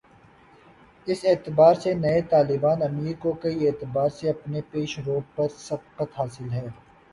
[1.07, 6.19] اس اعتبار سے نئے طالبان امیر کو کئی اعتبار سے اپنے پیش رو پر سبقت
[6.19, 6.67] حاصل ہے۔